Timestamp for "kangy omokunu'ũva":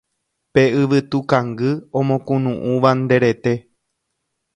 1.29-2.89